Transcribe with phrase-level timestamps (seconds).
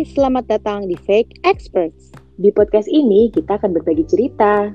[0.00, 2.08] Hai, selamat datang di Fake Experts.
[2.40, 4.72] Di podcast ini kita akan berbagi cerita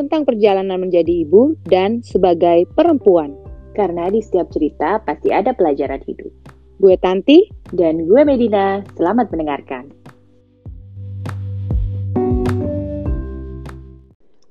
[0.00, 3.36] tentang perjalanan menjadi ibu dan sebagai perempuan.
[3.76, 6.32] karena di setiap cerita pasti ada pelajaran hidup.
[6.80, 9.92] Gue Tanti, Dan gue Medina, selamat mendengarkan.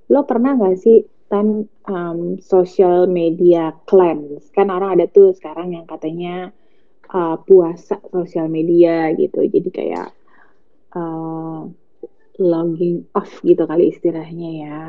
[0.05, 1.01] Lo pernah gak sih
[1.33, 4.53] tan um, social media cleanse?
[4.53, 6.53] Kan orang ada tuh sekarang yang katanya
[7.11, 9.43] uh, puasa sosial media gitu.
[9.45, 10.09] Jadi kayak
[10.95, 11.67] uh,
[12.41, 14.79] logging off gitu kali istilahnya ya.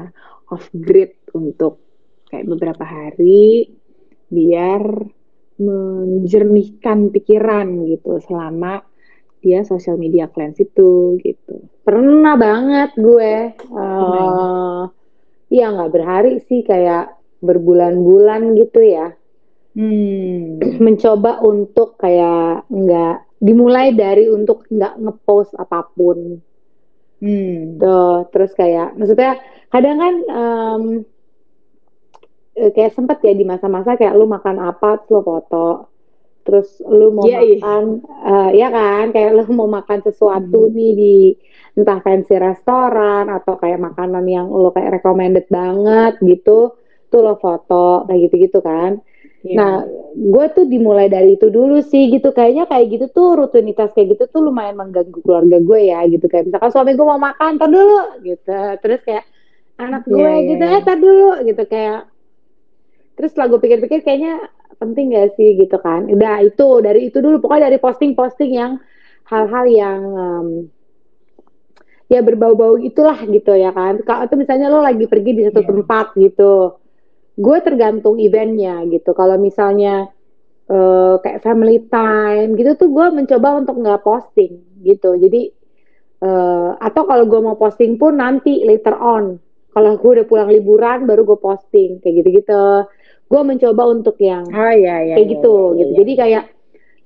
[0.50, 1.82] Off grid untuk
[2.30, 3.68] kayak beberapa hari
[4.32, 4.82] biar
[5.60, 8.80] menjernihkan pikiran gitu selama
[9.42, 11.66] dia social media cleanse itu gitu.
[11.82, 13.34] Pernah banget gue.
[13.58, 14.84] eh
[15.52, 17.12] Iya nggak berhari sih kayak
[17.44, 19.12] berbulan-bulan gitu ya.
[19.74, 23.14] Hmm, Mencoba untuk kayak nggak
[23.46, 26.18] dimulai dari untuk nggak ngepost apa pun.
[27.20, 29.30] hmm, Tuh, terus kayak maksudnya
[29.72, 30.14] kadang kan
[32.58, 35.56] eh, kayak sempet ya di masa-masa kayak lu makan apa terus lu foto.
[36.46, 36.68] Terus
[36.98, 37.56] lu mau Iya, iya.
[37.62, 37.84] makan
[38.30, 40.74] eh, ya kan kayak lu mau makan sesuatu Hmm.
[40.76, 41.14] nih di
[41.78, 46.50] entah fancy restoran atau kayak makanan yang lu kayak recommended banget gitu.
[47.10, 47.74] Tuh lo foto
[48.06, 48.92] kayak gitu-gitu kan.
[49.42, 49.56] Iya.
[49.58, 49.74] Nah,
[50.14, 52.30] gue tuh dimulai dari itu dulu sih gitu.
[52.30, 56.26] Kayaknya kayak gitu tuh rutinitas kayak gitu tuh lumayan mengganggu keluarga gue ya gitu.
[56.26, 58.58] Kayak misalkan suami gue mau makan, tar dulu gitu.
[58.82, 59.24] Terus kayak
[59.80, 60.76] anak gue Iya, iya, gitu, iya.
[60.78, 62.00] eh tar dulu gitu kayak.
[63.18, 64.34] Terus setelah gue pikir-pikir kayaknya
[64.80, 66.06] penting gak sih gitu kan.
[66.08, 67.38] Udah itu, dari itu dulu.
[67.38, 68.72] Pokoknya dari posting-posting yang
[69.28, 70.48] hal-hal yang em,
[72.10, 74.02] ya berbau-bau itulah gitu ya kan.
[74.04, 75.68] Kalau atau misalnya lo lagi pergi di satu Iya.
[75.72, 76.52] tempat gitu
[77.36, 79.16] gue tergantung eventnya gitu.
[79.16, 80.08] Kalau misalnya
[80.68, 85.16] eh, kayak family time gitu tuh gue mencoba untuk nggak posting gitu.
[85.16, 85.48] Jadi
[86.22, 89.40] eh, atau kalau gue mau posting pun nanti later on.
[89.72, 92.84] Kalau gue udah pulang liburan baru gue posting kayak gitu-gitu.
[93.32, 95.14] Gue mencoba untuk yang Oh iya iya.
[95.16, 95.88] kayak iya, gitu iya, gitu.
[95.88, 95.98] iya.
[96.04, 96.44] Jadi kayak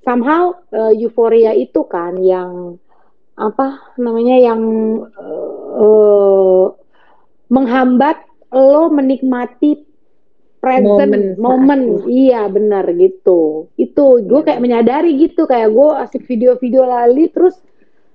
[0.03, 2.75] somehow eh, euforia itu kan yang
[3.37, 4.61] apa namanya yang
[5.79, 6.67] eh,
[7.47, 9.86] menghambat lo menikmati
[10.67, 12.41] present Momen momen, saat iya.
[12.51, 13.71] Benar gitu.
[13.79, 14.45] Itu gue Iya.
[14.51, 17.55] kayak menyadari gitu kayak gue asik video-video lali terus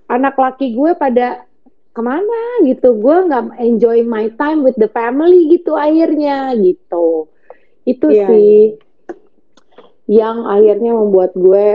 [0.06, 1.48] anak laki gue pada
[1.92, 2.96] ke mana gitu.
[3.00, 7.32] Gue nggak enjoy my time with the family gitu akhirnya gitu.
[7.88, 8.54] Itu Iya, sih
[10.10, 11.68] yang akhirnya membuat gue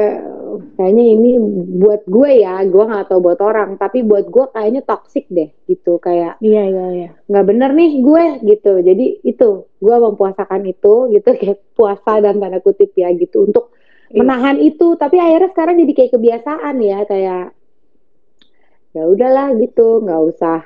[0.75, 1.31] kayaknya ini
[1.78, 5.97] buat gue ya gue nggak tahu buat orang tapi buat gue kayaknya toxic deh gitu
[5.97, 7.09] kayak Iya iya iya.
[7.25, 12.59] nggak bener nih gue gitu jadi itu gue mempuasakan itu gitu kayak puasa dan tanda
[12.59, 13.74] kutip ya gitu untuk
[14.08, 14.24] Iya.
[14.24, 17.44] menahan itu tapi akhirnya sekarang jadi kayak kebiasaan ya kayak
[18.96, 20.64] ya udahlah gitu nggak usah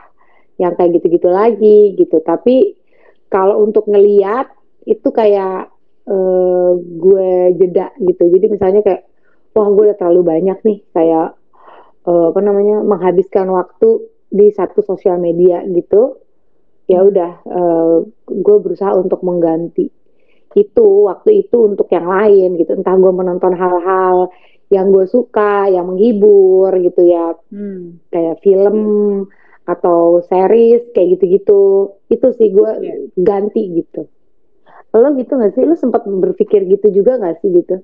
[0.61, 2.77] yang kayak gitu-gitu lagi gitu tapi
[3.33, 4.45] kalau untuk ngeliat
[4.85, 5.73] itu kayak
[6.05, 9.09] eh, gue jeda gitu jadi misalnya kayak
[9.51, 11.35] wah gue udah terlalu banyak nih kayak
[12.07, 16.17] eh, apa namanya menghabiskan waktu di satu sosial media gitu.
[16.87, 17.95] Ya udah eh,
[18.27, 19.87] gue berusaha untuk mengganti
[20.51, 22.75] itu waktu itu untuk yang lain gitu.
[22.75, 24.27] Entah gue menonton hal-hal
[24.71, 27.35] yang gue suka yang menghibur gitu ya.
[27.51, 27.99] Hmm.
[28.11, 28.77] kayak film
[29.67, 31.95] atau series kayak gitu-gitu.
[32.07, 32.95] Itu sih gue Iya.
[33.15, 34.07] ganti gitu.
[34.91, 35.63] Lo gitu gak sih?
[35.63, 37.79] Lo sempat berpikir gitu juga gak sih gitu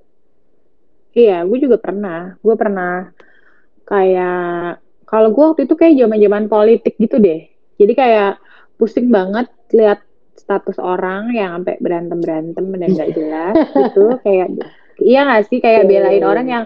[1.16, 2.36] Iya, gue juga pernah.
[2.42, 3.12] Gue pernah
[3.88, 7.48] kayak kalau gue waktu itu kayak zaman-zaman politik gitu deh.
[7.80, 8.42] Jadi kayak
[8.76, 10.04] pusing banget lihat
[10.38, 14.16] status orang yang sampai berantem-berantem dan gak jelas gitu.
[14.26, 14.48] Kayak
[15.02, 16.54] iya gak sih kayak Iya, belain iya, orang iya.
[16.56, 16.66] yang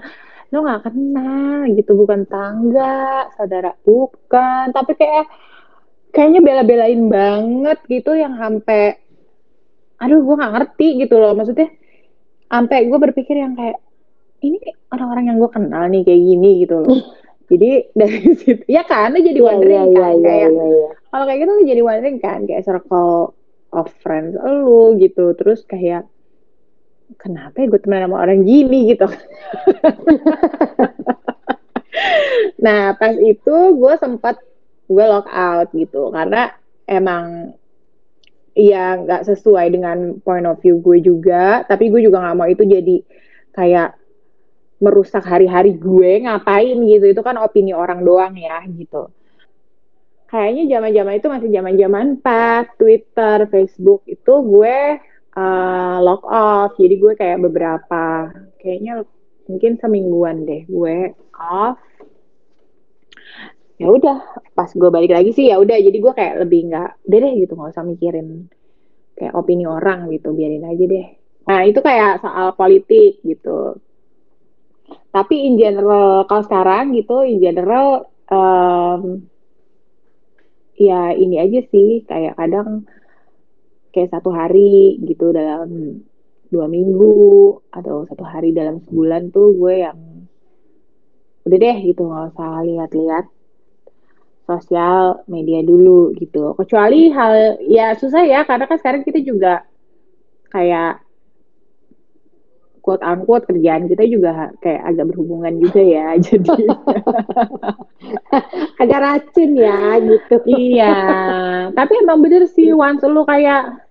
[0.52, 5.26] lo gak kenal gitu, bukan tangga, saudara bukan, tapi kayak
[6.12, 9.00] kayaknya bela-belain banget gitu yang sampai
[10.02, 11.72] aduh gue nggak ngerti gitu loh maksudnya
[12.52, 13.80] sampai gue berpikir yang kayak
[14.42, 14.58] ini
[14.90, 17.00] orang-orang yang gue kenal nih kayak gini gitu loh.
[17.52, 20.88] Jadi dari situ ya kan jadi Iya, wondering iya, kan iya, kayak iya, iya.
[21.12, 23.34] kalau kayak gitu lo jadi wondering kan kayak circle
[23.72, 25.34] of friends lo gitu.
[25.38, 26.10] Terus kayak
[27.20, 28.96] kenapa ya gue temenan sama orang gini?
[28.96, 29.08] gitu.
[32.62, 34.38] Nah pas itu gue sempat
[34.88, 36.14] gue lock out gitu.
[36.14, 36.54] Karena
[36.88, 37.56] emang
[38.54, 41.66] ya nggak sesuai dengan point of view gue juga.
[41.66, 43.02] Tapi gue juga nggak mau itu jadi
[43.52, 44.01] kayak
[44.82, 47.06] merusak hari-hari gue ngapain gitu.
[47.14, 49.14] Itu kan opini orang doang ya gitu.
[50.28, 54.78] Kayaknya zaman-zaman itu masih zaman-zaman pas Twitter Facebook itu gue
[55.38, 56.72] uh, lock off.
[56.82, 59.06] Jadi gue kayak beberapa kayaknya
[59.46, 61.78] mungkin semingguan deh gue off.
[63.76, 64.18] Ya udah
[64.56, 65.78] pas gue balik lagi sih ya udah.
[65.78, 68.48] Jadi gue kayak lebih nggak udah deh gitu nggak usah mikirin
[69.20, 71.08] kayak opini orang gitu biarin aja deh.
[71.46, 73.78] Nah itu kayak soal politik gitu
[75.12, 79.28] tapi in general kalau sekarang gitu in general um,
[80.80, 82.08] ya ini aja sih.
[82.08, 82.88] Kayak kadang
[83.92, 86.02] kayak satu hari gitu dalam
[86.52, 90.00] dua minggu atau satu hari dalam sebulan tuh gue yang
[91.48, 93.26] udah deh gitu nggak usah lihat-lihat
[94.48, 96.56] sosial media dulu gitu.
[96.60, 99.64] Kecuali hal ya susah ya karena kan sekarang kita juga
[100.52, 101.00] kayak
[102.82, 106.50] quote unquote kerjaan kita juga kayak agak berhubungan juga ya jadi
[108.82, 110.36] agak racun ya gitu.
[110.50, 110.96] Iya.
[111.72, 113.86] Tapi emang bener sih once lu kayak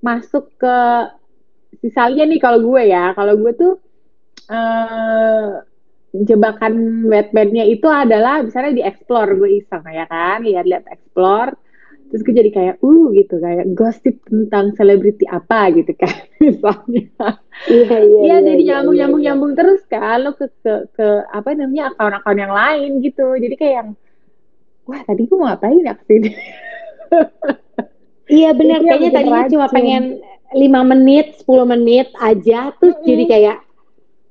[0.00, 0.76] masuk ke
[1.84, 3.72] misalnya nih kalau gue ya kalau gue tuh
[4.48, 5.60] uh,
[6.10, 11.54] jebakan Batman-nya itu adalah misalnya di explore gue iseng ya kan lihat-lihat explore
[12.10, 16.10] terus gue jadi kayak uh gitu kayak gosip tentang selebriti apa gitu kan
[16.42, 17.06] misalnya.
[17.70, 19.26] Iya iya iya jadi iya, nyambung iya, nyambung iya.
[19.30, 23.26] nyambung terus kan lo ke ke ke apa namanya akun-akun yang lain gitu.
[23.38, 23.88] Jadi kayak yang
[24.84, 26.30] wah tadi gue mau ngapain ya ke sini
[28.26, 30.18] iya benar kayaknya tadinya cuma pengen
[30.50, 33.10] lima menit 10 menit aja terus mm -hmm.
[33.10, 33.56] jadi kayak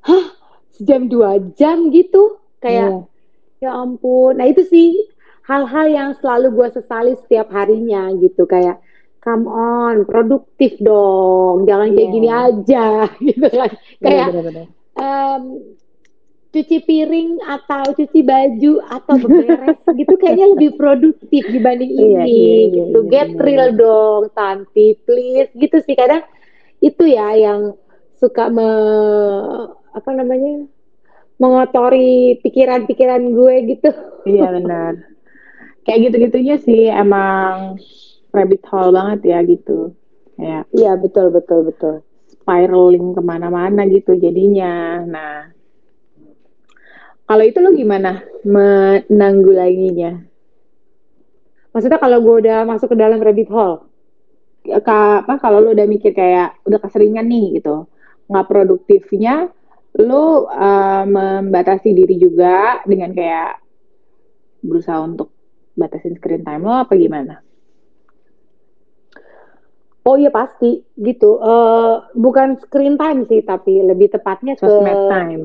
[0.04, 0.40] hah
[0.80, 2.40] sejam dua jam gitu?
[2.64, 3.04] Kayak
[3.60, 3.68] yeah.
[3.68, 4.40] ya ampun.
[4.40, 4.96] Nah itu sih
[5.50, 8.46] hal-hal yang selalu gue sesali setiap harinya gitu.
[8.46, 8.78] Kayak
[9.20, 12.40] come on produktif dong jangan kayak gini iya.
[12.54, 12.86] aja.
[13.28, 13.72] Gitu kan.
[14.00, 14.30] Kayak
[15.00, 15.64] Um,
[16.52, 22.28] cuci piring atau cuci baju atau beberes gitu kayaknya lebih produktif dibanding iya, ini iya,
[22.28, 23.00] iya, gitu.
[23.00, 25.48] iya, get real dong Tanti please.
[25.56, 26.28] Gitu sih kadang
[26.84, 27.80] itu ya yang
[28.20, 28.68] suka me
[29.96, 30.68] apa namanya
[31.40, 33.90] mengotori pikiran-pikiran gue gitu.
[34.28, 35.19] Iya benar
[35.90, 37.82] kayak gitu-gitunya sih emang
[38.30, 39.98] rabbit hole banget ya gitu.
[40.38, 42.06] Ya iya betul betul betul.
[42.30, 45.02] spiraling ke mana-mana gitu jadinya.
[45.02, 45.50] Nah
[47.26, 50.22] kalau itu lo gimana menanggulanginya?
[51.74, 53.90] Maksudnya kalau gue udah masuk ke dalam rabbit hole
[54.68, 57.88] apa kalau lo udah mikir kayak udah keseringan nih gitu
[58.30, 59.50] nggak produktifnya
[59.98, 63.58] lo uh, membatasi diri juga dengan kayak
[64.62, 65.34] berusaha untuk
[65.80, 67.40] batasin screen time lo apa gimana?
[70.08, 71.38] Oh iya pasti gitu.
[71.38, 75.44] Uh, bukan screen time sih, tapi lebih tepatnya sosmed ke time.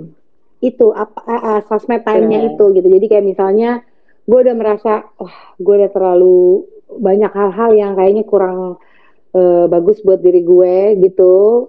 [0.64, 2.50] Itu apa uh, uh, sosmed time-nya yeah.
[2.54, 2.88] itu gitu.
[2.88, 3.84] Jadi kayak misalnya
[4.24, 6.64] gue udah merasa, wah oh, gue udah terlalu
[6.96, 8.80] banyak hal-hal yang kayaknya kurang
[9.36, 11.68] uh, bagus buat diri gue gitu.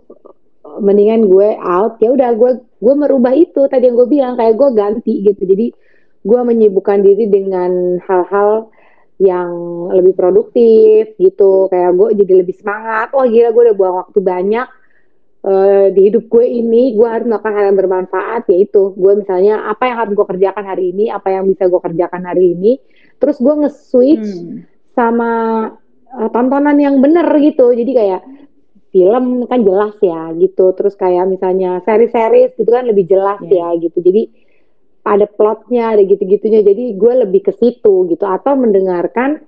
[0.79, 1.99] Mendingan gue out.
[1.99, 5.43] Ya udah gue gue merubah itu tadi yang gue bilang kayak gue ganti gitu.
[5.43, 5.73] Jadi
[6.25, 8.73] gue menyibukkan diri dengan hal-hal
[9.21, 9.53] yang
[9.93, 11.69] lebih produktif gitu.
[11.71, 13.13] Kayak gue jadi lebih semangat.
[13.13, 14.67] Wah gila gue udah buang waktu banyak
[15.45, 16.97] uh, di hidup gue ini.
[16.97, 20.91] Gue harus melakukan hal yang bermanfaat yaitu gue misalnya apa yang harus gue kerjakan hari
[20.91, 22.81] ini apa yang bisa gue kerjakan hari ini.
[23.21, 24.57] Terus gue nge-switch hmm.
[24.97, 25.31] sama
[26.11, 27.71] uh, tontonan yang bener gitu.
[27.71, 28.21] Jadi kayak
[28.91, 30.75] film kan jelas ya gitu.
[30.75, 33.71] Terus kayak misalnya seri-seri gitu kan lebih jelas yeah.
[33.71, 34.03] ya gitu.
[34.03, 34.44] Jadi
[35.05, 36.65] ada plotnya, ada gitu-gitunya.
[36.65, 39.45] Jadi gue lebih ke situ gitu atau mendengarkan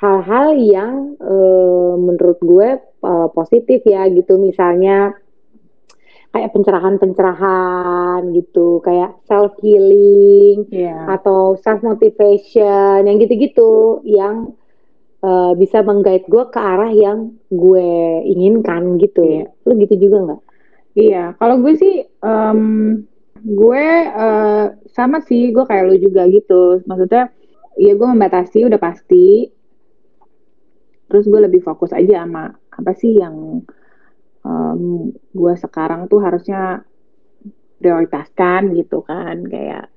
[0.00, 2.68] hal-hal yang uh, menurut gue
[3.04, 4.40] uh, positif ya gitu.
[4.40, 5.12] Misalnya
[6.34, 11.06] kayak pencerahan-pencerahan gitu, kayak self healing yeah.
[11.06, 14.50] atau self motivation yang gitu-gitu yang
[15.22, 17.88] uh, bisa menggait gue ke arah yang gue
[18.26, 19.46] inginkan gitu.
[19.46, 19.68] Yeah.
[19.68, 20.42] Lu gitu juga nggak?
[20.94, 23.02] Iya, kalau gue sih um,
[23.44, 26.80] gue uh, sama sih gue kayak lu juga gitu.
[26.88, 27.28] Maksudnya
[27.76, 29.52] ya gue membatasi udah pasti.
[31.04, 33.62] Terus gue lebih fokus aja sama apa sih yang
[34.42, 36.80] um, gue sekarang tuh harusnya
[37.78, 39.44] prioritaskan gitu kan.
[39.44, 39.92] Kayak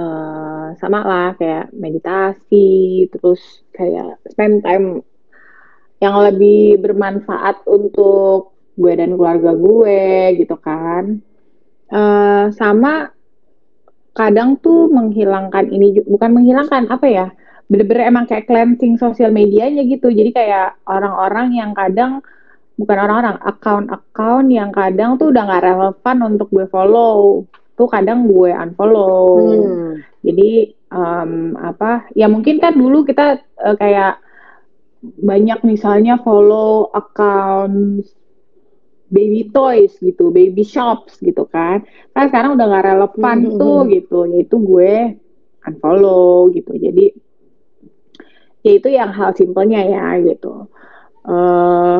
[0.00, 5.04] uh, sama lah kayak meditasi terus kayak spend time
[5.98, 11.18] yang lebih bermanfaat untuk gue dan keluarga gue gitu kan
[11.88, 13.08] Uh, sama
[14.12, 17.26] kadang tuh menghilangkan ini bukan menghilangkan apa ya
[17.68, 20.08] bener-bener emang kayak cleansing sosial medianya gitu.
[20.08, 22.24] Jadi kayak orang-orang yang kadang
[22.80, 27.44] bukan orang-orang account-account yang kadang tuh udah nggak relevan untuk gue follow.
[27.76, 29.38] Tuh kadang gue unfollow.
[29.38, 30.02] Hmm.
[30.18, 34.18] jadi um, apa ya mungkin kan dulu kita uh, kayak
[35.02, 38.02] banyak misalnya follow account
[39.08, 41.84] baby toys gitu, baby shops gitu kan.
[42.12, 43.60] Kan sekarang udah gak relevan mm -hmm.
[43.60, 45.18] tuh gitu, yaitu gue
[45.68, 47.12] unfollow gitu jadi
[48.64, 50.66] ya itu yang hal simpelnya ya gitu
[51.28, 51.98] uh,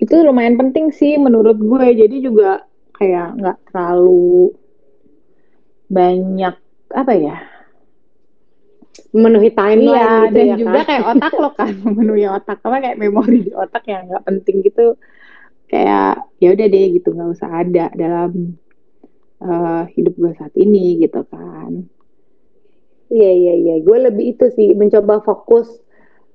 [0.00, 2.64] itu lumayan penting sih menurut gue jadi juga
[2.96, 4.56] kayak nggak terlalu
[5.88, 6.54] banyak
[6.92, 7.36] apa ya
[9.08, 10.86] memenuhi timeline iya, gitu dan ya juga kan?
[10.88, 14.98] kayak otak lo kan memenuhi otak apa kayak memori di otak yang nggak penting gitu
[15.68, 18.56] kayak ya udah deh gitu nggak usah ada dalam
[19.42, 21.86] uh, hidup gue saat ini gitu kan.
[23.08, 23.74] Iya iya iya.
[23.80, 25.68] Gue lebih itu sih mencoba fokus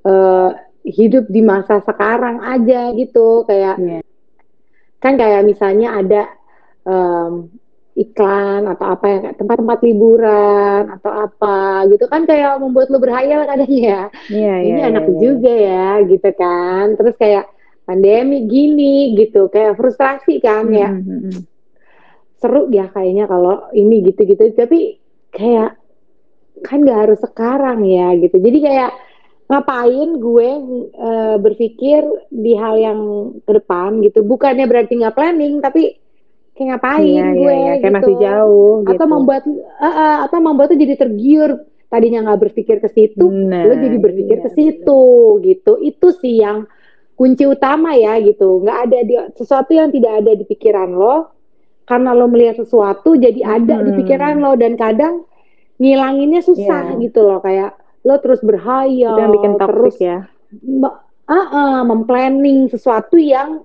[0.06, 3.46] uh, hidup di masa sekarang aja gitu.
[3.46, 4.04] Kayak yeah.
[4.98, 6.24] kan kayak misalnya ada
[6.88, 7.54] um,
[7.94, 13.70] iklan atau apa ya tempat-tempat liburan atau apa gitu kan kayak membuat lo berhayal kadang
[13.70, 14.10] ya.
[14.34, 16.98] Yeah, ini yeah, anak yeah, juga ya gitu kan.
[16.98, 17.46] Terus kayak
[17.94, 20.90] pandemi gini gitu kayak frustrasi kan ya
[22.44, 24.52] seru ya kayaknya kalau ini gitu-gitu.
[24.52, 25.00] Tapi
[25.32, 25.80] kayak
[26.68, 28.36] kan nggak harus sekarang ya gitu.
[28.36, 28.92] Jadi kayak
[29.48, 30.50] ngapain gue
[31.00, 33.00] uh, berpikir di hal yang
[33.48, 34.28] ke depan gitu.
[34.28, 35.96] Bukannya berarti nggak planning tapi
[36.54, 37.98] kayak ngapain iya, iya gue iya, kayak gitu.
[37.98, 39.14] masih jauh atau gitu.
[39.16, 41.52] membuat uh, uh, atau membuat tuh jadi tergiur.
[41.88, 45.02] Tadinya nggak berpikir ke situ nah, lo jadi berpikir iya, ke situ
[45.40, 45.44] iya.
[45.54, 45.72] gitu.
[45.80, 46.66] Itu sih yang
[47.14, 51.30] kunci utama ya gitu nggak ada di sesuatu yang tidak ada di pikiran lo
[51.86, 53.86] karena lo melihat sesuatu jadi ada hmm.
[53.86, 55.28] di pikiran lo dan kadang
[55.78, 57.02] ngilanginnya susah yeah.
[57.02, 60.28] gitu loh kayak lo terus berhayal yang bikin terus ya
[61.30, 63.64] uh, uh, memplanning sesuatu yang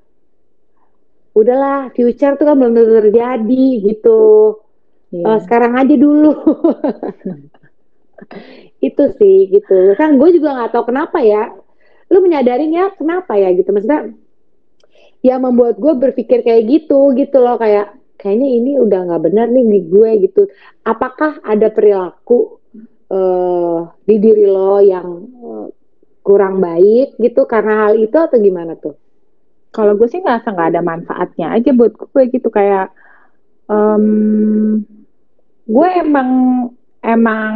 [1.37, 4.21] udahlah future tuh kan belum tentu terjadi gitu
[5.15, 5.37] yeah.
[5.37, 6.35] uh, sekarang aja dulu
[8.89, 11.55] itu sih gitu kan gue juga nggak tahu kenapa ya
[12.09, 14.13] lo menyadarin ya kenapa ya gitu maksudnya
[15.21, 19.65] yang membuat gue berpikir kayak gitu gitu loh kayak kayaknya ini udah nggak benar nih
[19.67, 20.43] di gue gitu.
[20.83, 22.59] Apakah ada perilaku
[23.11, 25.67] uh, di diri lo yang uh,
[26.27, 28.99] kurang baik gitu karena hal itu atau gimana tuh?
[29.71, 32.91] Kalau gue sih nggak nggak ada manfaatnya aja buat gue gitu kayak
[33.71, 34.83] um,
[35.69, 36.31] gue emang
[37.05, 37.55] emang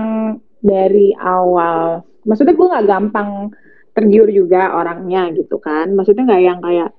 [0.62, 3.50] dari awal, maksudnya gue nggak gampang
[3.92, 6.90] tergiur juga orangnya gitu kan, maksudnya nggak yang kayak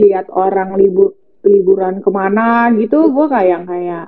[0.00, 1.12] lihat orang libur
[1.44, 3.12] liburan ke mana gitu.
[3.12, 4.06] Gue kayak yang kayak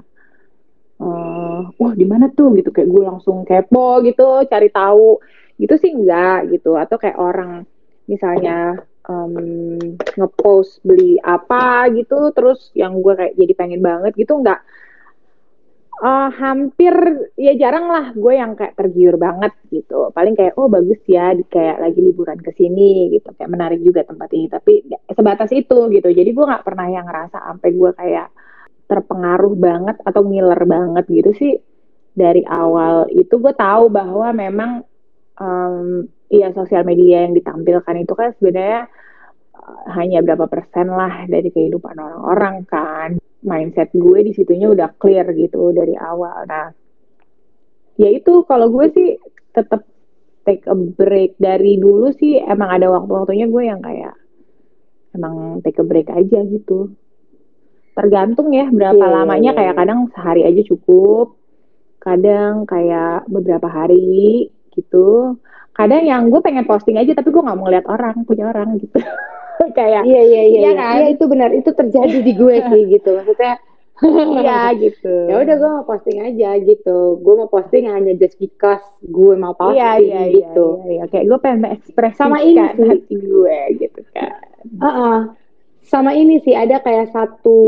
[1.01, 2.57] uh, wah di mana tuh?
[2.57, 2.73] gitu.
[2.73, 5.21] Kayak gue langsung kepo gitu cari tahu.
[5.61, 6.77] Gitu sih enggak gitu.
[6.77, 7.65] Atau kayak orang
[8.09, 9.79] misalnya um,
[10.19, 14.63] ngepost beli apa gitu terus yang gue kayak jadi pengen banget gitu enggak
[16.03, 16.93] uh, hampir
[17.39, 20.11] ya jarang lah gue yang kayak tergiur banget gitu.
[20.11, 23.31] Paling kayak oh bagus ya kayak lagi liburan ke sini gitu.
[23.39, 24.83] Kayak menarik juga tempat ini tapi
[25.15, 26.09] sebatas itu gitu.
[26.11, 28.29] Jadi gue nggak pernah yang ngerasa sampai gue kayak
[28.91, 31.55] terpengaruh banget atau ngiler banget gitu sih.
[32.13, 34.85] Dari awal itu gue tahu bahwa memang
[35.41, 38.85] um, ya sosial media yang ditampilkan itu kan sebenarnya
[39.57, 45.27] uh, hanya berapa persen lah dari kehidupan orang-orang kan mindset gue di situnya udah clear
[45.35, 46.47] gitu dari awal.
[46.47, 46.71] Nah,
[47.99, 49.09] ya itu kalau gue sih
[49.53, 49.85] tetap
[50.43, 54.15] take a break dari dulu sih emang ada waktu-waktunya gue yang kayak
[55.15, 56.95] emang take a break aja gitu.
[57.93, 59.13] Tergantung ya berapa yeah.
[59.13, 61.37] Lamanya kayak kadang sehari aja cukup.
[62.03, 65.39] Kadang kayak beberapa hari gitu.
[65.73, 68.99] Kadang yang gue pengen posting aja tapi gue nggak mau ngeliat orang punya orang gitu.
[69.71, 70.95] kayak iya iya iya iya, kan?
[70.99, 73.63] iya itu benar itu terjadi di gue sih gitu maksudnya
[74.03, 75.31] Iya gitu.
[75.31, 77.23] Ya udah gue mau posting aja gitu.
[77.23, 80.83] Gue mau posting hanya just because gue mau posting iya, iya, iya gitu.
[80.83, 81.05] Iya, iya, iya.
[81.07, 82.83] Kayak gue pengen ekspresi sama ini sih.
[82.89, 84.33] hati gue gitu kan.
[84.81, 85.19] Uh -uh.
[85.83, 87.59] Sama ini sih ada kayak satu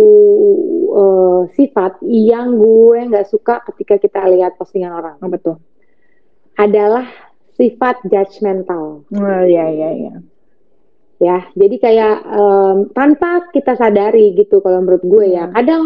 [0.95, 5.19] uh, sifat yang gue nggak suka ketika kita lihat postingan orang.
[5.23, 5.61] Oh, betul.
[6.55, 7.07] Adalah
[7.55, 9.07] sifat judgmental.
[9.07, 10.15] Oh iya iya iya
[11.23, 15.47] ya jadi kayak um, tanpa kita sadari gitu kalau menurut gue ya.
[15.47, 15.55] Hmm.
[15.55, 15.83] kadang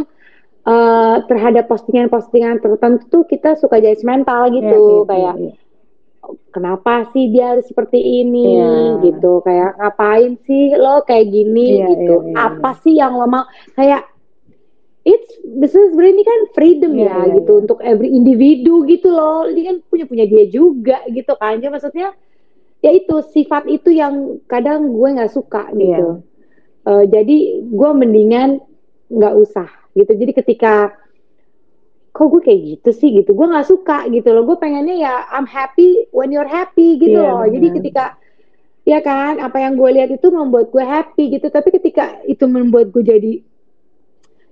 [0.69, 4.65] uh, terhadap postingan-postingan tertentu tuh kita suka judgmental gitu.
[4.65, 5.57] yeah, yeah, kayak yeah.
[6.53, 8.61] kenapa sih dia harus seperti ini?
[8.61, 9.01] Yeah.
[9.01, 9.41] gitu.
[9.45, 11.81] Kayak ngapain sih lo kayak gini?
[11.81, 12.15] Yeah, gitu.
[12.37, 13.45] apa sih yang lo mau?
[13.73, 14.05] Kayak
[15.09, 17.63] it's business ini kan freedom yeah, ya yeah, gitu yeah.
[17.65, 19.49] untuk every individu gitu loh.
[19.49, 21.57] Ini kan punya punya dia juga gitu kan.
[21.57, 22.13] Jadi maksudnya
[22.79, 26.23] ya itu sifat itu yang kadang gue nggak suka gitu.
[26.23, 26.89] Yeah.
[26.89, 28.63] Uh, jadi gue mendingan
[29.11, 29.69] nggak usah
[29.99, 30.13] gitu.
[30.15, 30.95] Jadi ketika
[32.15, 34.47] kok gue kayak gitu sih gitu, gue nggak suka gitu loh.
[34.47, 37.47] Gue pengennya ya I'm happy when you're happy gitu yeah, loh.
[37.47, 38.17] Jadi ketika
[38.89, 41.51] ya kan apa yang gue lihat itu membuat gue happy gitu.
[41.51, 43.33] Tapi ketika itu membuat gue jadi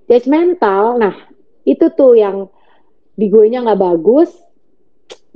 [0.06, 1.14] judgmental, nah
[1.66, 2.46] itu tuh yang
[3.16, 4.30] di gue nya nggak bagus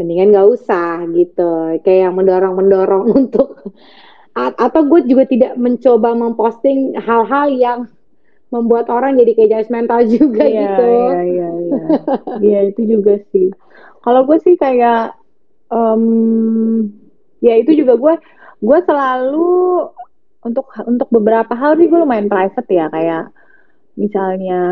[0.01, 1.77] mendingan gak usah gitu.
[1.85, 3.61] Kayak yang mendorong mendorong untuk
[4.33, 7.81] atau gue juga tidak mencoba memposting hal-hal yang
[8.51, 10.85] membuat orang jadi kayak judgmental juga iya, gitu.
[10.89, 11.79] iya iya iya.
[12.41, 13.53] Iya itu juga sih.
[14.01, 15.15] Kalau gue sih kayak
[15.71, 16.89] um,
[17.45, 18.15] ya itu juga gue
[18.61, 19.89] gue selalu
[20.41, 23.25] untuk untuk beberapa hal sih gue lumayan private ya kayak
[23.97, 24.63] misalnya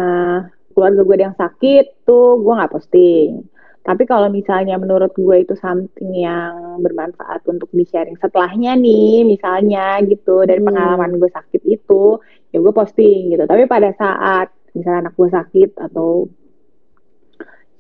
[0.72, 3.44] keluarga gue yang sakit tuh gue nggak posting
[3.88, 10.44] tapi kalau misalnya menurut gue itu something yang bermanfaat untuk di-sharing setelahnya nih, misalnya gitu,
[10.44, 10.68] dari hmm.
[10.68, 12.20] pengalaman gue sakit itu,
[12.52, 13.48] ya gue posting gitu.
[13.48, 16.28] Tapi pada saat misalnya anak gue sakit atau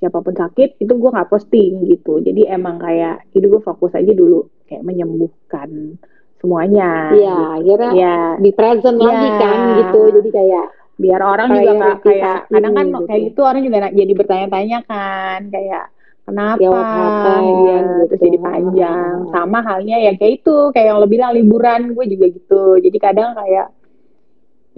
[0.00, 2.24] siapa pun sakit, itu gue nggak posting gitu.
[2.24, 6.00] Jadi emang kayak, itu gue fokus aja dulu, kayak menyembuhkan
[6.40, 7.12] semuanya.
[7.12, 7.44] Iya, gitu.
[7.52, 8.16] akhirnya ya.
[8.40, 9.04] di present ya.
[9.12, 10.00] lagi kan gitu.
[10.08, 10.66] Jadi kayak
[10.98, 13.06] biar orang juga nggak kayak kadang kan gitu.
[13.06, 15.94] kayak gitu orang juga jadi bertanya-tanya kan kayak
[16.28, 16.60] kenapa?
[16.60, 18.02] Ya, kenapa ya, gitu.
[18.12, 19.14] terus jadi panjang.
[19.32, 20.56] Sama halnya ya kayak itu.
[20.76, 22.64] Kayak yang lo bilang liburan gue juga gitu.
[22.84, 23.68] Jadi kadang kayak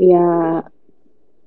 [0.01, 0.29] ya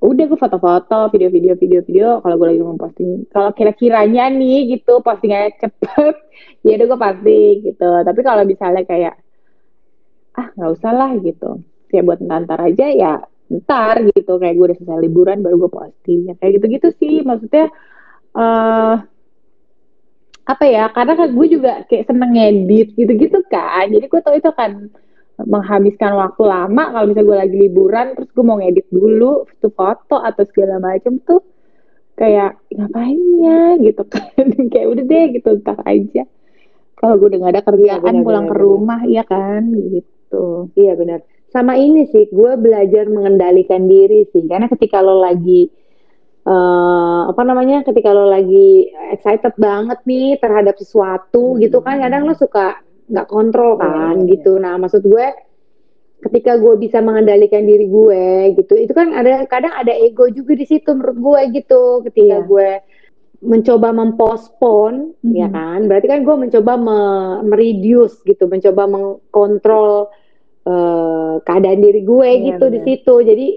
[0.03, 2.19] udah gue foto-foto video-video video-video.
[2.19, 6.15] Kalau gue lagi mau posting kalau kira-kiranya nih gitu postingnya cepet
[6.67, 7.91] ya udah gue posting gitu.
[8.03, 9.15] Tapi kalau misalnya kayak
[10.35, 11.63] ah nggak usah lah gitu.
[11.87, 13.13] Kayak buat ntar aja ya
[13.47, 14.35] ntar gitu.
[14.35, 16.19] Kayak gue udah selesai liburan baru gue posting.
[16.27, 17.23] Ya, kayak gitu-gitu sih.
[17.23, 17.71] Maksudnya
[18.35, 19.12] uh,
[20.43, 23.87] apa ya karena kan gue juga kayak seneng ngedit gitu-gitu kan.
[23.87, 24.91] Jadi gue tau itu kan
[25.39, 30.19] menghabiskan waktu lama kalau misalnya gue lagi liburan terus gue mau ngedit dulu tuh foto
[30.19, 31.41] atau segala macam tuh
[32.19, 33.61] kayak ngapain ya?
[33.81, 34.45] gitu kan.
[34.71, 36.23] Kayak udah deh gitu ntar aja.
[36.93, 39.15] Kalau gue udah gak ada kerjaan ya, bener, pulang bener, ke rumah bener.
[39.17, 40.45] ya kan gitu.
[40.77, 41.19] Iya benar.
[41.49, 44.45] Sama ini sih gue belajar mengendalikan diri sih.
[44.45, 45.71] Karena ketika lo lagi
[46.47, 51.59] uh, apa namanya ketika lo lagi excited banget nih terhadap sesuatu hmm.
[51.67, 55.27] gitu kan kadang lo suka nggak kontrol iya, kan yeah, gitu nah maksud gue
[56.23, 60.63] ketika gue bisa mengendalikan diri gue gitu itu kan ada kadang ada ego juga di
[60.63, 62.47] situ menurut gue gitu ketika yeah.
[62.47, 62.69] gue
[63.43, 65.35] mencoba mempospon mm-hmm.
[65.35, 70.07] ya kan berarti kan gue mencoba me- mereduce gitu mencoba mengkontrol
[70.63, 72.75] uh, keadaan diri gue yeah, gitu bener.
[72.75, 73.47] di situ jadi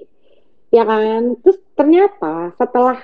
[0.71, 1.39] ya kan?
[1.43, 2.99] Terus ternyata setelah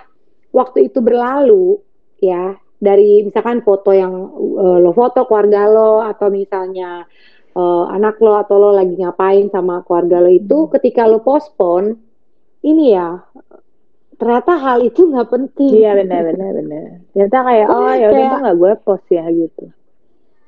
[0.53, 1.81] waktu itu berlalu
[2.23, 4.13] ya dari misalkan foto yang
[4.59, 7.07] uh, lo foto keluarga lo atau misalnya
[7.55, 10.71] uh, anak lo atau lo lagi ngapain sama keluarga lo itu hmm.
[10.79, 11.95] ketika lo postpone
[12.63, 13.19] ini ya
[14.23, 15.83] ternyata hal itu nggak penting.
[15.83, 16.87] Iya benar benar benar.
[17.11, 19.27] Ternyata kayak oh ya udah nggak gue post ya?
[19.27, 19.65] gitu.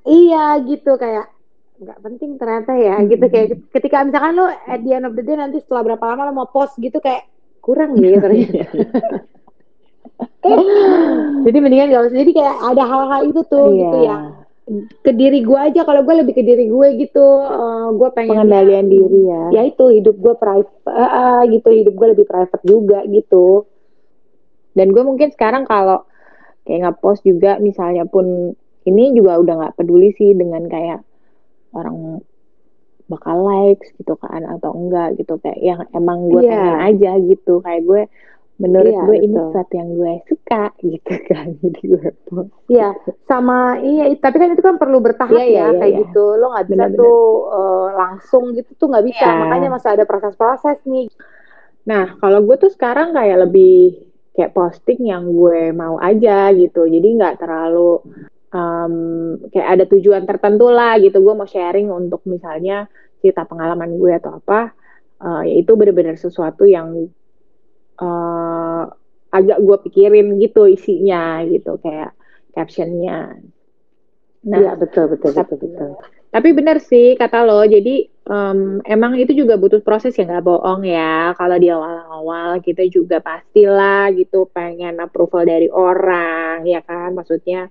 [0.06, 0.94] Iya gitu.
[0.94, 1.33] Kayak
[1.74, 3.06] nggak penting ternyata ya hmm.
[3.10, 3.24] gitu.
[3.30, 6.32] Kayak ketika misalkan lo at the end of the day nanti setelah berapa lama lo
[6.32, 7.26] mau post gitu kayak
[7.64, 8.62] kurang ya ternyata.
[11.44, 12.18] Jadi mendingan gak usah.
[12.20, 13.80] Jadi kayak ada hal-hal itu tuh yeah.
[13.80, 14.16] gitu ya.
[15.04, 17.24] Ke diri gue aja kalau gue lebih ke diri gue gitu.
[17.24, 19.42] Uh, gue pengen pengendalian ya, diri ya.
[19.60, 21.68] ya itu hidup gue private uh, uh, gitu.
[21.72, 23.64] Hidup gue lebih private juga gitu.
[24.76, 26.04] Dan gue mungkin sekarang kalau
[26.64, 31.04] kayak nggak post juga misalnya pun ini juga udah nggak peduli sih dengan kayak
[31.74, 32.22] orang
[33.04, 35.36] bakal likes gitu kan atau enggak gitu.
[35.42, 36.56] Kayak yang emang gue yeah.
[36.56, 37.60] pengen aja gitu.
[37.60, 38.02] Kayak gue
[38.54, 41.46] menurut yeah, gue ini sesuatu yang gue suka gitu kan.
[41.60, 42.06] Jadi gue
[42.70, 42.88] Iya
[43.28, 46.00] sama iya tapi kan itu kan perlu bertahap yeah, ya yeah, kayak yeah.
[46.06, 46.24] gitu.
[46.38, 49.26] Lo nggak bisa bener, tuh uh, langsung gitu tuh nggak bisa.
[49.26, 49.38] Yeah.
[49.42, 51.10] makanya masih ada proses-proses nih.
[51.84, 54.00] Nah kalau gue tuh sekarang kayak lebih
[54.34, 56.86] kayak posting yang gue mau aja gitu.
[56.88, 58.00] Jadi nggak terlalu
[58.54, 58.94] um,
[59.50, 61.18] kayak ada tujuan tertentu lah gitu.
[61.18, 62.86] Gue mau sharing untuk misalnya
[63.18, 64.72] cerita pengalaman gue atau apa.
[65.24, 67.08] Uh, yaitu benar-benar sesuatu yang
[67.96, 68.84] uh,
[69.34, 72.14] agak gue pikirin gitu isinya gitu kayak
[72.54, 73.34] captionnya.
[74.44, 75.90] Nah ya, betul betul betul betul.
[76.28, 77.62] tapi benar sih kata lo.
[77.64, 81.32] Jadi um, emang itu juga butuh proses yang gak bohong ya.
[81.38, 87.14] Kalau di awal-awal kita juga pastilah gitu pengen approval dari orang ya kan?
[87.14, 87.70] Maksudnya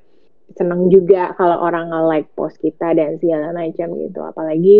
[0.53, 4.19] seneng juga kalau orang nge-like post kita dan segala macam gitu.
[4.21, 4.77] Apalagi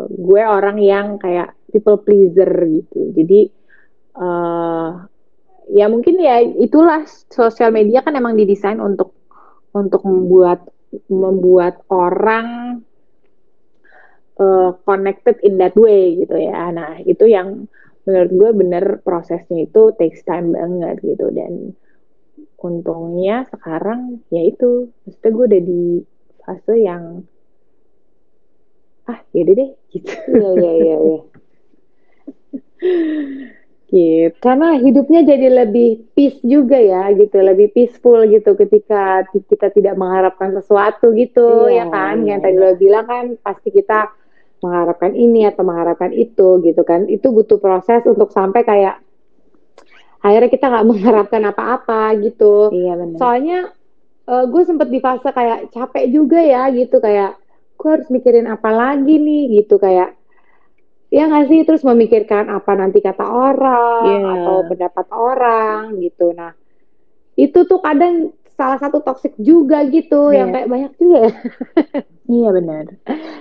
[0.00, 3.12] gue orang yang kayak people pleaser gitu.
[3.12, 3.40] Jadi
[4.16, 5.04] uh,
[5.70, 9.14] ya mungkin ya itulah sosial media kan emang didesain untuk
[9.70, 10.66] untuk membuat
[11.06, 12.80] membuat orang
[14.40, 16.74] uh, connected in that way gitu ya.
[16.74, 17.70] Nah, itu yang
[18.08, 21.76] menurut gue bener prosesnya itu takes time banget gitu dan
[22.60, 25.82] untungnya sekarang ya itu maksudnya gue udah di
[26.44, 27.02] fase yang
[29.10, 31.20] ah ya deh gitu iya iya iya ya.
[33.90, 34.38] gitu.
[34.38, 40.54] Karena hidupnya jadi lebih peace juga ya gitu, lebih peaceful gitu ketika kita tidak mengharapkan
[40.54, 42.22] sesuatu gitu Iya, ya kan.
[42.22, 44.14] iya, Yang tadi lo bilang kan pasti kita
[44.62, 47.10] mengharapkan ini atau mengharapkan itu gitu kan.
[47.10, 49.02] Itu butuh proses untuk sampai kayak
[50.20, 52.70] akhirnya kita nggak mengharapkan apa-apa gitu.
[52.70, 53.18] Iya benar.
[53.18, 53.58] Soalnya
[54.30, 57.34] gue sempet di fase kayak capek juga ya gitu kayak
[57.74, 60.14] gue harus mikirin apa lagi nih gitu kayak
[61.10, 64.30] ya nggak sih terus memikirkan apa nanti kata orang Iya.
[64.38, 66.54] atau pendapat orang gitu nah
[67.34, 70.62] itu tuh kadang salah satu toxic juga gitu yang Iya.
[70.62, 71.32] kayak banyak juga ya
[72.30, 72.84] Iya benar.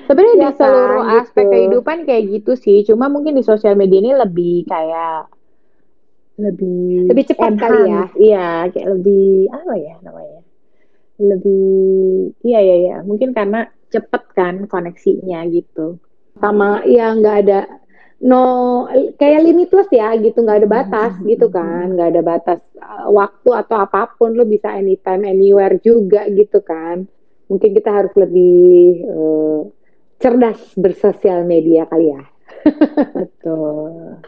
[0.09, 1.53] Sebenarnya Iya di seluruh kan, aspek gitu.
[1.53, 2.81] kehidupan kayak gitu sih.
[2.81, 5.29] Cuma mungkin di sosial media ini lebih kayak
[6.39, 8.03] lebih Lebih cepat kali ya.
[8.15, 10.41] Iya, kayak lebih apa ya namanya?
[11.19, 11.67] Lebih
[12.47, 12.97] iya iya iya.
[13.03, 15.99] Mungkin karena cepet kan koneksinya gitu.
[16.39, 17.67] sama ya nggak ada
[18.23, 18.87] no
[19.19, 23.75] kayak limitless ya gitu nggak ada batas gitu kan nggak ada batas uh, waktu atau
[23.75, 27.03] apa pun lo bisa anytime anywhere juga gitu kan
[27.51, 29.67] mungkin kita harus lebih uh,
[30.15, 32.23] cerdas bersosial media kali ya
[33.15, 34.19] Betul.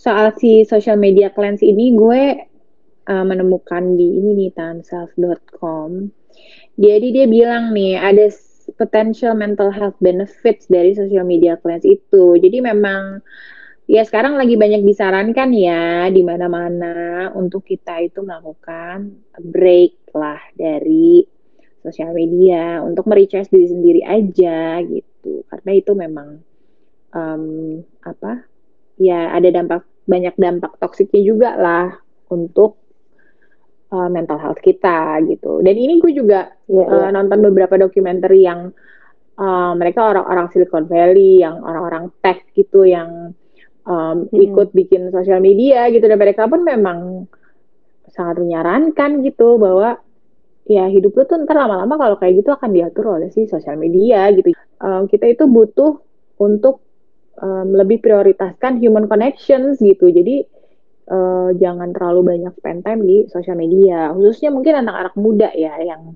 [0.00, 2.22] Soal si social media cleanse ini gue
[3.04, 6.08] uh, menemukan di ini nih tanself.com.
[6.80, 8.32] Jadi dia bilang nih ada
[8.80, 12.40] potential mental health benefits dari social media cleanse itu.
[12.40, 13.20] Jadi memang
[13.84, 21.20] ya sekarang lagi banyak disarankan ya di mana-mana untuk kita itu melakukan break lah dari
[21.84, 25.44] sosial media untuk merecharge diri sendiri aja gitu.
[25.44, 26.28] Karena itu memang
[27.12, 27.44] em,
[28.00, 28.49] apa?
[29.00, 31.88] Ya ada dampak banyak dampak toksiknya juga lah
[32.28, 32.76] untuk
[33.90, 35.64] uh, mental health kita gitu.
[35.64, 38.70] Dan ini gue juga Iya, uh, nonton beberapa dokumenter yang
[39.40, 43.34] uh, mereka orang-orang Silicon Valley, yang orang-orang tech gitu yang
[43.88, 44.36] um, Hmm.
[44.36, 47.26] ikut bikin sosial media gitu dan mereka pun memang
[48.10, 50.02] sangat menyarankan gitu bahwa
[50.66, 54.30] ya hidup lu tuh ntar lama-lama kalau kayak gitu akan diatur oleh si sosial media
[54.34, 54.54] gitu.
[54.78, 55.98] Um, kita itu butuh
[56.38, 56.82] untuk
[57.40, 60.12] um, lebih prioritaskan human connections gitu.
[60.12, 60.44] Jadi
[61.10, 66.14] eh, jangan terlalu banyak spend time di sosial media, khususnya mungkin anak-anak muda ya yang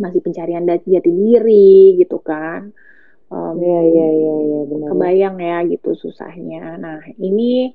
[0.00, 2.72] masih pencarian jati diri gitu kan.
[3.32, 4.88] Um, Iya, iya, iya, iya, benar.
[4.92, 6.76] kebayang ya gitu susahnya.
[6.76, 7.72] Nah, ini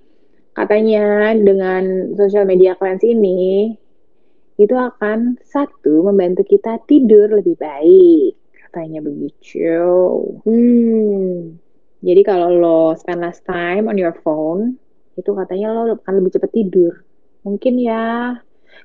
[0.54, 3.74] katanya dengan social media cleanse ini
[4.58, 9.82] itu akan satu membantu kita tidur lebih baik, katanya begitu.
[10.46, 11.58] Hmm.
[11.98, 14.78] Jadi kalau lo spend less time on your phone,
[15.18, 16.94] itu katanya lo akan lebih cepat tidur.
[17.42, 18.38] Mungkin ya,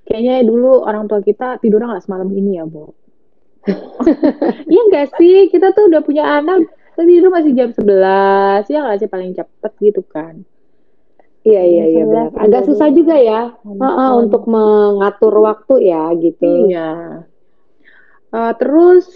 [0.08, 2.96] kayaknya dulu orang tua kita tidurnya nggak semalam ini ya, Bo.
[4.72, 5.52] Iya nggak sih?
[5.52, 9.72] Kita tuh udah punya anak, kita tidur masih jam 11, ya nggak sih paling cepet
[9.78, 10.42] gitu kan.
[11.42, 12.26] Iya, iya, iya, benar.
[12.38, 14.30] Agak susah juga ya, Heeh, Ampun.
[14.30, 16.70] untuk mengatur waktu ya gitu.
[16.70, 16.90] Iya.
[18.32, 19.10] Eh, terus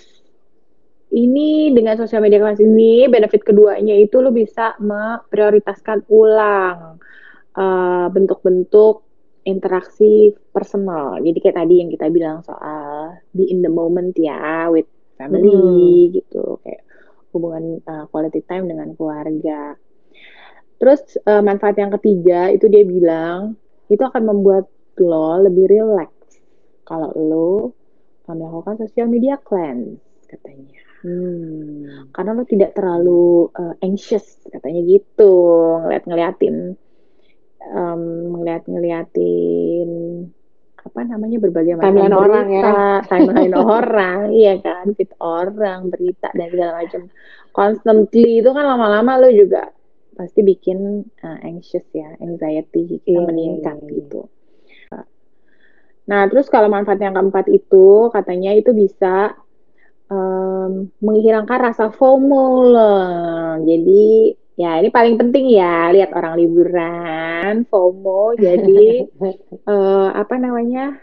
[1.17, 7.01] ini dengan sosial media kelas ini benefit keduanya itu lo bisa memprioritaskan ulang
[7.57, 9.01] eh, bentuk-bentuk
[9.49, 11.17] interaksi personal.
[11.23, 14.85] Jadi kayak tadi yang kita bilang soal be in the moment ya with
[15.17, 16.85] family gitu, kayak
[17.33, 19.73] hubungan eh, quality time dengan keluarga.
[20.77, 23.57] Terus eh, manfaat yang ketiga itu dia bilang
[23.89, 24.69] itu akan membuat
[25.01, 26.13] lo lebih relax
[26.85, 27.51] kalau lo
[28.27, 30.76] melakukan social media cleanse katanya.
[31.05, 32.09] Hmm.
[32.15, 35.35] Karena lo tidak terlalu uh, anxious katanya gitu
[35.85, 36.77] ngeliat-ngeliatin
[37.73, 38.03] um,
[38.39, 39.91] ngeliat-ngeliatin
[40.87, 42.63] apa namanya berbagai macam Timeline orang ya.
[42.63, 47.03] berita, timeline orang, iya kan, feed orang, berita dan segala macam.
[47.51, 49.75] Constantly itu kan lama-lama lo juga
[50.15, 53.97] pasti bikin uh, anxious ya, anxiety kita Iya, meningkat iya, iya.
[53.99, 54.21] gitu.
[56.07, 59.35] Nah, terus kalau manfaat yang keempat itu katanya itu bisa
[60.11, 63.59] em, menghilangkan rasa FOMO loh.
[63.63, 69.05] Jadi ya ini paling penting ya lihat orang liburan FOMO jadi
[69.73, 70.97] eh, apa namanya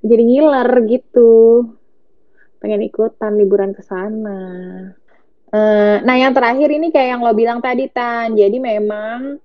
[0.00, 1.68] jadi ngiler gitu
[2.64, 4.40] pengen ikutan liburan ke sana.
[5.54, 9.38] Eh, nah yang terakhir ini kayak yang lo bilang tadi Tan jadi memang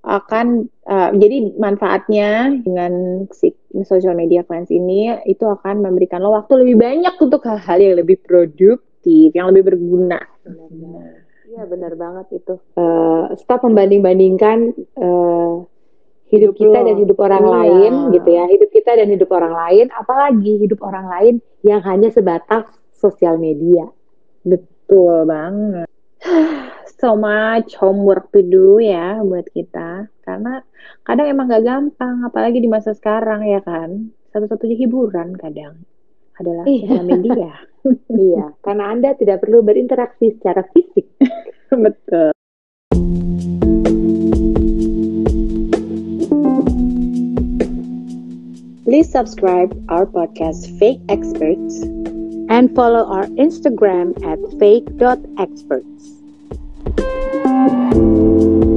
[0.00, 0.46] akan
[0.84, 2.30] eh, jadi manfaatnya
[2.62, 2.92] dengan
[3.30, 3.50] si
[3.82, 8.16] social media cleanse ini itu akan memberikan lo waktu lebih banyak untuk hal-hal yang lebih
[8.22, 10.22] produktif, yang lebih berguna.
[11.48, 12.54] Iya benar banget itu.
[12.74, 15.54] Eh, stop membanding-bandingkan eh,
[16.28, 16.86] hidup Hidup kita lo.
[16.86, 17.52] dan hidup orang Iya.
[17.56, 18.44] lain gitu ya.
[18.46, 21.34] Hidup kita dan hidup orang lain, apalagi hidup orang lain
[21.64, 23.88] yang hanya sebatas sosial media.
[24.44, 25.88] Betul banget.
[26.98, 30.10] so much homework to do ya buat kita.
[30.26, 30.60] Karena
[31.06, 34.10] kadang emang gak gampang, apalagi di masa sekarang ya kan.
[34.34, 35.86] Satu-satunya hiburan kadang
[36.36, 36.86] adalah Iya.
[36.90, 37.52] sosial media.
[38.12, 41.06] iya, karena Anda tidak perlu berinteraksi secara fisik.
[41.72, 42.34] Betul.
[48.88, 51.84] Please subscribe our podcast Fake Experts
[52.48, 56.17] And follow our Instagram at fake.experts.
[56.84, 58.67] Thank you.